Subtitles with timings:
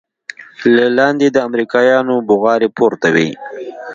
[0.75, 3.29] له لاندې د امريکايانو بوغارې پورته وې.